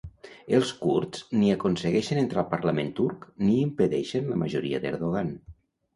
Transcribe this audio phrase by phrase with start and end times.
[0.59, 5.31] Els kurds ni aconsegueixen entrar al parlament turc ni impedeixen la majoria d'Erdogan.